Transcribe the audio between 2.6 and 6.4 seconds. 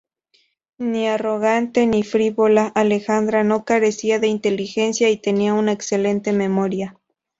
Alejandra no carecía de inteligencia y tenía una excelente